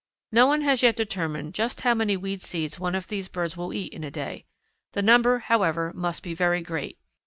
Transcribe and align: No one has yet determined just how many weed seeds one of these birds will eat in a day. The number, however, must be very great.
No 0.31 0.47
one 0.47 0.61
has 0.61 0.81
yet 0.81 0.95
determined 0.95 1.53
just 1.53 1.81
how 1.81 1.93
many 1.93 2.17
weed 2.17 2.41
seeds 2.41 2.79
one 2.79 2.95
of 2.95 3.05
these 3.07 3.27
birds 3.27 3.55
will 3.55 3.71
eat 3.71 3.93
in 3.93 4.03
a 4.03 4.09
day. 4.09 4.47
The 4.93 5.03
number, 5.03 5.37
however, 5.37 5.91
must 5.93 6.23
be 6.23 6.33
very 6.33 6.63
great. 6.63 6.97